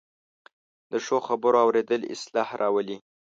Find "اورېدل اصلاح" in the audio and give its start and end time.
1.65-2.49